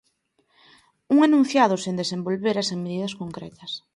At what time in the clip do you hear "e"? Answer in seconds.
2.61-2.67